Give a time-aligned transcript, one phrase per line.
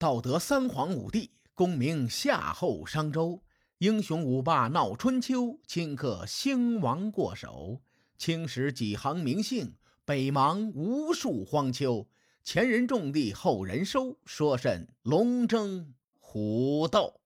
[0.00, 3.42] 道德三皇五帝，功名夏后商周，
[3.76, 7.82] 英雄五霸闹春秋，顷刻兴亡过手。
[8.16, 9.74] 青史几行名姓，
[10.06, 12.08] 北邙无数荒丘。
[12.42, 17.20] 前人种地，后人收，说甚龙争虎斗？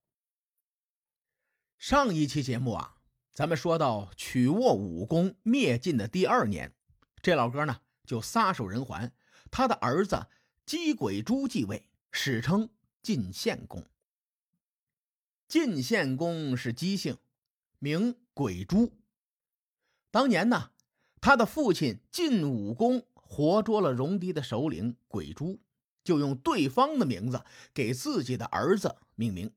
[1.79, 2.97] 上一期节目啊，
[3.33, 6.75] 咱们说到曲沃武功灭尽的第二年，
[7.23, 9.13] 这老哥呢就撒手人寰，
[9.53, 10.27] 他的儿子
[10.67, 11.89] 姬鬼珠继位。
[12.17, 12.71] 史称
[13.03, 13.85] 晋献公。
[15.49, 17.19] 晋献公是姬姓，
[17.81, 18.93] 名鬼珠。
[20.13, 20.71] 当年呢，
[21.21, 25.61] 他的父亲晋武公活捉了戎狄的首领鬼珠，
[26.05, 29.53] 就用对方的名字给自己的儿子命名。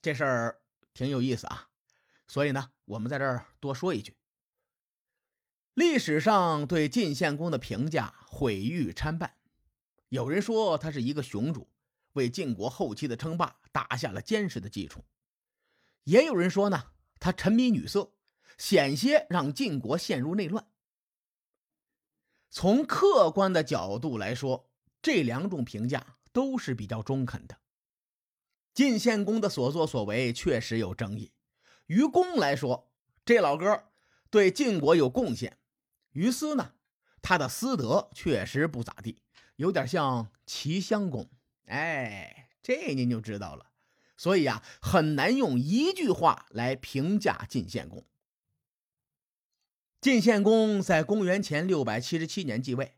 [0.00, 0.62] 这事儿
[0.94, 1.68] 挺有意思啊，
[2.28, 4.14] 所以呢，我们在这儿多说一句。
[5.74, 9.36] 历史上对晋献公的评价毁誉参半。
[10.08, 11.68] 有人说他是一个雄主，
[12.12, 15.00] 为晋国后期的称霸打下了坚实的基础；
[16.04, 18.12] 也有人说呢，他沉迷女色，
[18.56, 20.68] 险些让晋国陷入内乱。
[22.50, 24.70] 从客观的角度来说，
[25.02, 27.58] 这两种评价都是比较中肯的。
[28.72, 31.32] 晋献公的所作所为确实有争议。
[31.86, 32.92] 于公来说，
[33.24, 33.84] 这老哥
[34.30, 35.52] 对晋国有贡献；
[36.12, 36.74] 于私呢，
[37.20, 39.20] 他的私德确实不咋地。
[39.56, 41.28] 有点像齐襄公，
[41.66, 43.66] 哎，这您就知道了。
[44.16, 48.06] 所以呀，很难用一句话来评价晋献公。
[50.00, 52.96] 晋献公在公元前六百七十七年继位，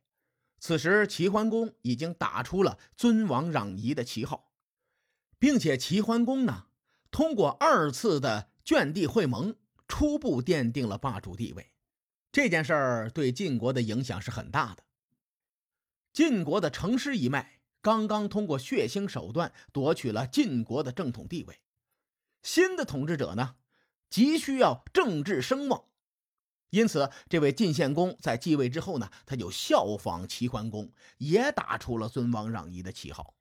[0.61, 4.53] 此时齐桓公已经打出了尊王攘夷的旗号，
[5.39, 6.67] 并且齐桓公呢，
[7.11, 11.73] 通过二次的圈地会盟，初步奠定了霸主地位。
[12.31, 14.83] 这件事儿对晋国的影响是很大的。
[16.13, 21.61] 晋国的成师一脉刚刚通过血腥手段夺取了晋国的正统地位，
[22.43, 23.57] 新的统治者呢，
[24.11, 25.85] 急需要政治声望，
[26.71, 33.35] 因此，这位晋献公在继位之后呢，他就效仿齐桓公，也打出了尊王攘夷的旗号。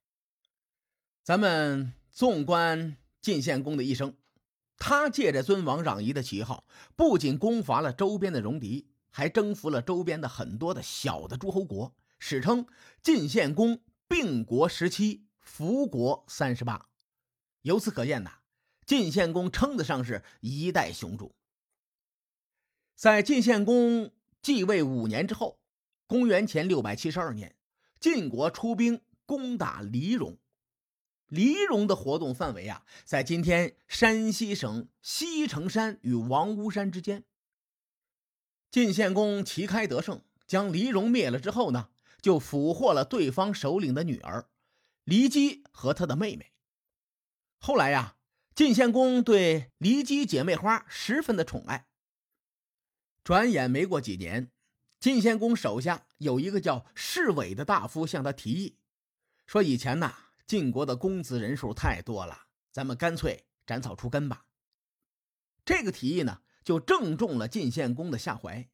[1.24, 4.16] 咱们纵观晋献公的一生，
[4.78, 6.64] 他借着尊王攘夷的旗号，
[6.96, 11.96] 不仅攻伐了周边的戎狄，还征服了周边的很多的小的诸侯国。
[12.20, 12.66] 史称
[13.02, 16.88] 晋献公并国十七，服国三十八。
[17.62, 18.40] 由此可见呐，
[18.86, 21.36] 晋献公称得上是一代雄主。
[22.96, 24.12] 在晋献公
[24.42, 25.60] 继位五年之后，
[26.08, 27.56] 公元前六百七十二年，
[28.00, 30.38] 晋国出兵攻打黎戎。
[31.28, 37.26] 黎戎的活动范围啊，在今天山西省西城山与王屋山之间。
[38.72, 41.90] 晋献公旗开得胜，将黎戎灭了之后呢？
[42.22, 44.50] 就俘获了对方首领的女儿
[45.06, 46.54] 骊姬和他的妹妹。
[47.60, 48.18] 后来呀，
[48.54, 51.88] 晋献公对骊姬姐妹花十分的宠爱。
[53.24, 54.52] 转眼没过几年，
[55.00, 58.78] 晋献公手下有一个叫侍卫的大夫向他提议，
[59.46, 60.14] 说：“以前呐，
[60.46, 64.46] 晋国的公子人数太多了，咱们干脆斩草除根吧。”
[65.66, 68.70] 这个提议呢，就正中了晋献公的下怀。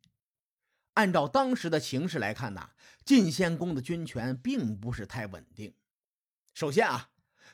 [0.94, 2.70] 按照当时的形势来看呢，
[3.04, 5.74] 晋献公的军权并不是太稳定。
[6.54, 7.10] 首先啊，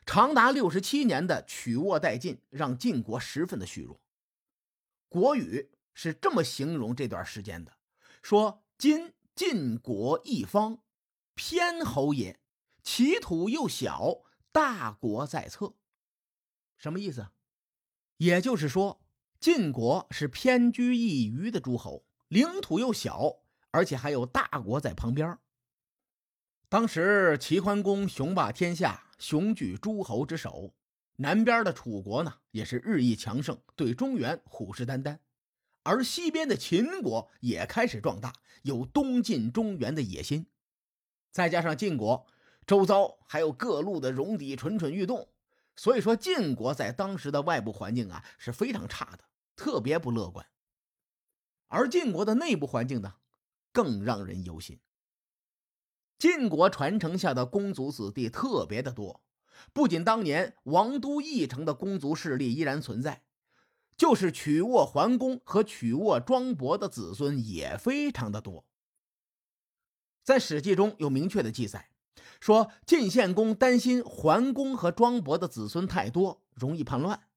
[0.05, 3.95] 长达六十七年的曲沃殆尽，让晋国十分的虚弱。
[5.07, 7.77] 《国语》是这么形容这段时间的：
[8.22, 10.83] 说今晋国一方，
[11.33, 12.39] 偏侯也，
[12.83, 15.75] 其土又小，大国在侧。
[16.77, 17.29] 什么意思？
[18.17, 19.01] 也就是说，
[19.39, 22.06] 晋国是偏居一隅的诸侯。
[22.29, 23.38] 领土又小，
[23.72, 25.38] 而且还有大国在旁边。
[26.69, 30.73] 当时齐桓公雄霸天下，雄踞诸侯之首。
[31.16, 35.18] 南边的楚国呢，也是日益强盛，对中原虎视眈眈。
[35.81, 38.31] 而西边的秦国也开始壮大，
[38.62, 40.45] 有东进中原的野心。
[41.31, 42.28] 再加上晋国
[42.68, 45.27] 周遭还有各路的戎狄蠢蠢欲动，
[45.75, 49.24] 所以说晋国在当时的外部环境啊是非常差的，
[49.56, 50.45] 特别不乐观。
[51.69, 53.16] 而晋国的内部环境呢，
[53.71, 54.80] 更让人忧心。
[56.18, 59.21] 晋国传承下的公族子弟特别的多，
[59.71, 63.24] 不仅当年王都邑城的公族势力依然存在，
[63.95, 68.65] 就是曲沃桓公和曲沃庄伯的子孙也非常的多。
[70.24, 71.89] 在《史记》中有明确的记载，
[72.42, 77.28] 说晋献公担心桓公和庄伯的子孙太多，容易叛乱。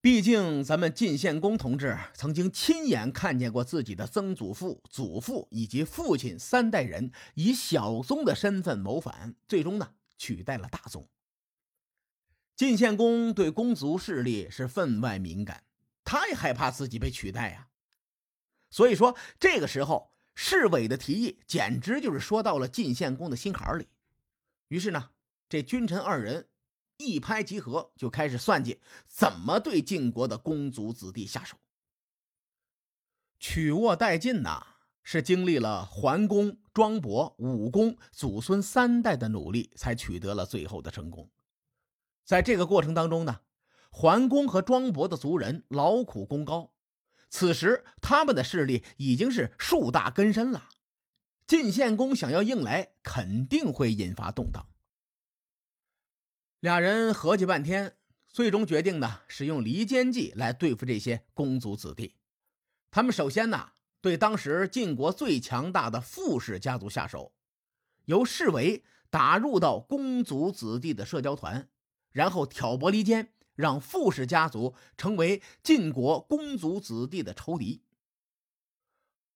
[0.00, 11.08] 毕竟，咱们晋献公同志曾经亲眼看见过自己的曾祖父、祖父以及父亲三代人以小宗的身份谋反，最终呢取代了大宗。
[12.54, 15.64] 晋献公对公族势力是分外敏感，
[16.04, 17.66] 他也害怕自己被取代呀。
[18.70, 23.88] 所以说，这个时候侍卫的提议简直就是说到了晋献公的心坎里。
[24.68, 25.10] 于是呢，
[25.48, 26.46] 这君臣二人
[26.98, 31.56] 一拍即合，就开始算计怎么对晋国的公族子弟下手。
[33.38, 34.66] 取握殆尽呐，
[35.02, 41.30] 是经历了桓公、庄伯、武公祖孙三代的努力，才取得了最后的成功。
[42.24, 43.40] 在这个过程当中呢，
[43.90, 46.72] 桓公和庄伯的族人劳苦功高，
[47.30, 50.68] 此时他们的势力已经是树大根深了。
[51.46, 54.66] 晋献公想要硬来，肯定会引发动荡。
[56.60, 57.96] 俩人合计半天，
[58.26, 62.16] 最终决定呢，使用离间计来对付这些公族子弟。
[62.90, 67.32] 他们首先呢，对当时晋国最强大的傅氏家族下手，
[68.06, 71.68] 由侍卫打入到公族子弟的社交团。
[72.10, 77.84] 然后挑拨离间，让傅氏家族成为晋国公族子弟的仇敌。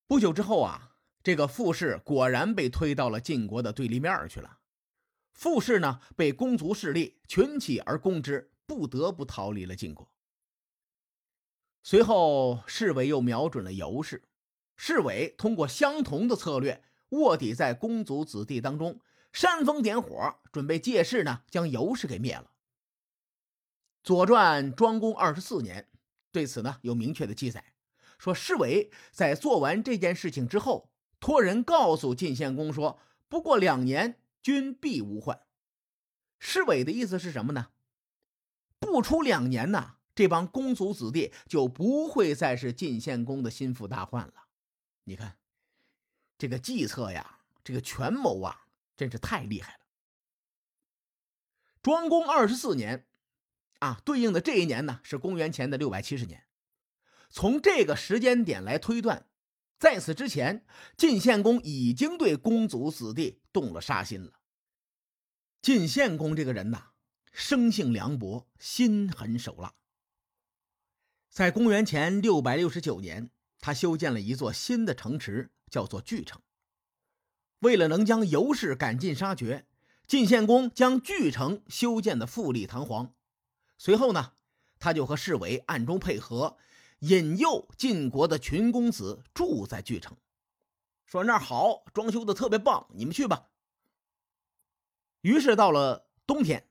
[0.07, 4.57] 不久之后啊，这个傅氏果然被推到了晋国的对立面去了。
[5.33, 10.09] 傅氏呢，被公族势力群起而攻之，不得不逃离了晋国。
[11.81, 14.23] 随后，侍卫又瞄准了尤氏，
[14.77, 19.01] 侍卫通过相同的策略，卧底在公族子弟当中，
[19.33, 22.43] 煽风点火，准备借势呢将尤氏给灭了。
[24.01, 25.89] 《左传》庄公二十四年
[26.31, 27.73] 对此呢有明确的记载，
[28.17, 30.89] 说侍卫在做完这件事情之后，
[31.19, 35.41] 托人告诉晋献公说：“不过两年，君必无患。”
[36.37, 37.69] 侍卫的意思是什么呢？
[38.77, 44.49] 不出两年呢，这帮公族子弟就不会再是晋献公的心腹大患了。
[45.05, 45.39] 你看，
[46.37, 49.79] 这个计策呀，这个权谋啊，真是太厉害了。
[51.81, 53.07] 庄公二十四年。
[53.79, 56.45] 啊，对应的这一年呢是公元前的六百七十年。
[57.29, 59.27] 从这个时间点来推断，
[59.83, 60.65] 在此之前，
[60.95, 64.31] 晋献公已经对公族子弟动了杀心了。
[65.61, 66.91] 晋献公这个人呐，
[67.33, 69.73] 生性凉薄，心狠手辣。
[71.29, 76.41] 在公元前六百六十九年，他修建了一座新的城池，叫做巨城。
[77.59, 79.67] 为了能将尤氏赶尽杀绝，
[80.07, 83.13] 晋献公将巨城修建的富丽堂皇。
[83.77, 84.35] 随后呢，
[84.79, 86.55] 他就和侍卫暗中配合，
[87.03, 90.15] 引诱晋国的群公子住在巨城，
[91.05, 93.49] 说那儿好，装修的特别棒，你们去吧。
[95.19, 96.69] 于是到了冬天，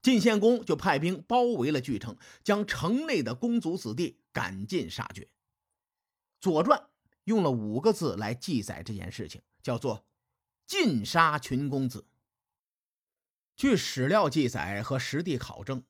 [0.00, 5.24] 晋献公就派兵包围了巨城，将城内的公族子弟赶尽杀绝。
[6.40, 6.78] 《左传》
[7.24, 10.06] 用了五个字来记载这件事情，叫做
[10.66, 12.06] “尽杀群公子”。
[13.56, 15.84] 据史料记载和实地考证。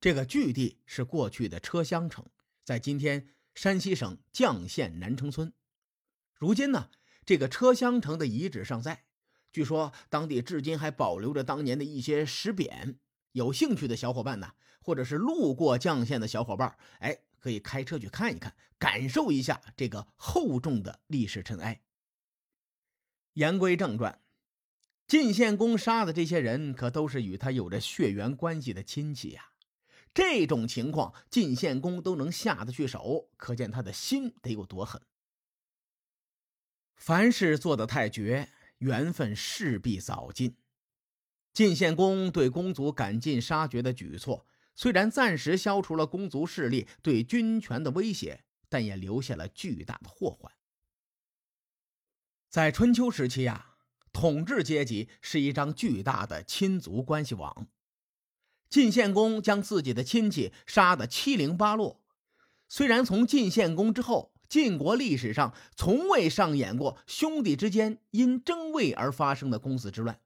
[0.00, 2.24] 这个巨地是过去的车厢城，
[2.70, 5.52] 在今天山西省绛县南城村。
[6.36, 6.88] 如今呢，
[7.26, 9.06] 这个车厢城的遗址尚在，
[9.50, 12.94] 据说当地至今还保留着当年的一些石匾。
[13.32, 21.82] 有兴趣的小伙伴呢，或者是路过绛县的小伙伴，哎，可以开车去看一看，感受一下这个厚重的历史尘埃。
[23.32, 24.22] 言归正传，
[25.08, 29.49] 晋献公杀的这些人，可都是与他有着血缘关系的亲戚呀。
[30.12, 35.00] 这种情况，晋献公都能下得去手，可见他的心得有多狠。
[36.96, 40.56] 凡事做得太绝，缘分势必早尽。
[41.52, 50.52] 晋献公对公族赶尽杀绝的举措，虽然暂时消除了公族势力对军权的威胁，但也留下了巨大的祸患。
[52.48, 53.76] 在春秋时期呀，
[54.12, 57.68] 统治阶级是一张巨大的亲族关系网。
[58.70, 62.00] 晋献公将自己的亲戚杀得七零八落。
[62.68, 70.20] 虽然从晋献公之后，晋国历史上从未上演过兄弟之间因争位而发生的公子之乱，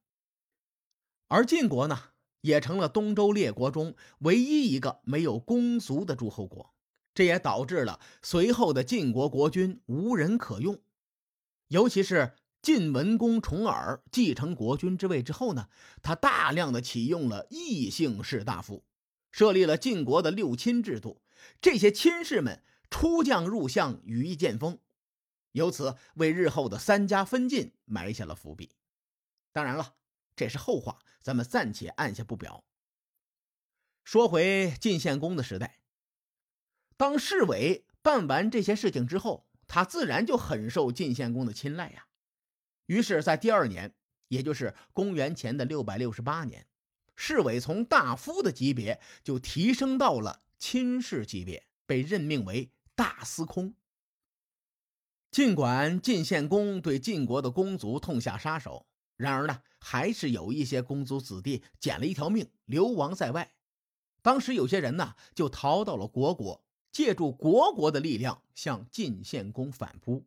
[1.28, 1.98] 而晋国呢，
[2.42, 6.74] 也成了东周列国中唯一一个没有公族的诸侯国。
[7.14, 10.78] 这也导致了随后的晋国国君无人可用，
[11.68, 12.34] 尤其是。
[12.64, 15.68] 晋文公重耳继承国君之位之后呢，
[16.00, 18.86] 他大量的启用了异姓士大夫，
[19.30, 21.20] 设立了晋国的六亲制度。
[21.60, 24.78] 这些亲士们出将入相，羽翼渐丰，
[25.52, 28.70] 由此为日后的三家分晋埋下了伏笔。
[29.52, 29.96] 当然了，
[30.34, 32.64] 这是后话，咱们暂且按下不表。
[34.04, 35.80] 说回晋献公的时代，
[36.96, 42.06] 当侍卫办完这些事情之后，他自然就很受晋献公的青睐呀。
[42.86, 43.94] 于是，在第二年，
[44.28, 46.66] 也就是公元前的六百六十八年，
[47.16, 53.74] 侍卫从大夫的级别就提升到了亲事级别，被任命为大司空。
[55.30, 58.86] 尽管晋献公对晋国的公族痛下杀手，
[59.16, 63.54] 然而呢，还是有一些公族子弟捡了一条命，流亡在外。
[64.22, 70.20] 当时有些人呢，就逃到了虢国，借助虢国的力量向晋献公反扑。《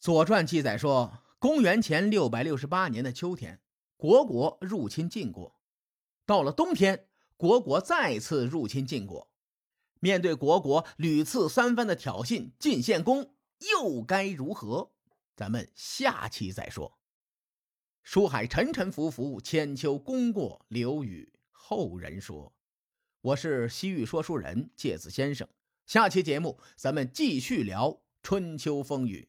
[0.00, 3.60] 左传》记载说，公元前六百六十八年的秋天，
[3.98, 5.54] 虢国入侵晋国。
[6.24, 9.30] 到了冬天，虢国再次入侵晋国。
[9.98, 13.34] 面对虢国屡次三番的挑衅，晋献公
[13.74, 14.92] 又该如何？
[15.36, 16.98] 咱们下期再说。
[18.02, 21.30] 书海沉沉浮浮，千秋功过留与。
[21.50, 22.54] 后人说
[23.20, 25.46] ：“我是西域说书人介子先生。
[25.84, 29.28] 下期节目咱们继续聊春秋风雨，